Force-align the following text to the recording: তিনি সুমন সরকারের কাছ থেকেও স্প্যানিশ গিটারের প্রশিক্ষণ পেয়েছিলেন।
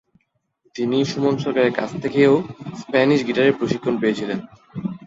তিনি 0.75 0.97
সুমন 1.05 1.35
সরকারের 1.37 1.73
কাছ 1.73 1.89
থেকেও 2.03 2.33
স্প্যানিশ 2.81 3.19
গিটারের 3.27 3.57
প্রশিক্ষণ 3.59 3.93
পেয়েছিলেন। 4.01 4.39